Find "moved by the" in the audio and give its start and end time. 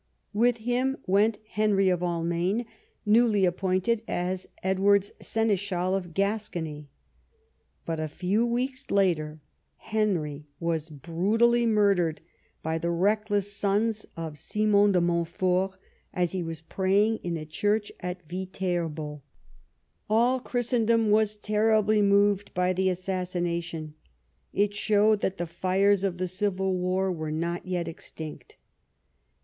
22.03-22.89